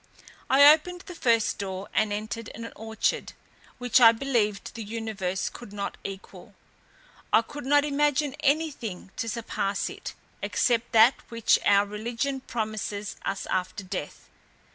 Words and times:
I 0.49 0.63
opened 0.73 1.01
the 1.01 1.13
first 1.13 1.59
door, 1.59 1.87
and 1.93 2.11
entered 2.11 2.49
an 2.55 2.73
orchard, 2.75 3.33
which 3.77 4.01
I 4.01 4.11
believe 4.11 4.59
the 4.73 4.83
universe 4.83 5.47
could 5.47 5.71
not 5.71 5.95
equal. 6.03 6.55
I 7.31 7.43
could 7.43 7.67
not 7.67 7.85
imagine 7.85 8.33
any 8.39 8.71
thing 8.71 9.11
to 9.17 9.29
surpass 9.29 9.91
it, 9.91 10.15
except 10.41 10.93
that 10.93 11.17
which 11.29 11.59
our 11.67 11.85
religion 11.85 12.39
promises 12.41 13.15
us 13.25 13.45
after 13.51 13.83
death. 13.83 14.27